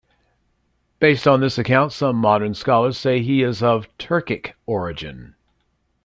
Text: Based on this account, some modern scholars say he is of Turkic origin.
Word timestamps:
Based 0.99 1.27
on 1.27 1.41
this 1.41 1.59
account, 1.59 1.93
some 1.93 2.15
modern 2.15 2.55
scholars 2.55 2.97
say 2.97 3.21
he 3.21 3.43
is 3.43 3.61
of 3.61 3.87
Turkic 3.99 4.53
origin. 4.65 5.35